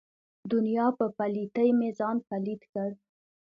[0.51, 2.89] دنیا په پلیتۍ مې ځان پلیت کړ.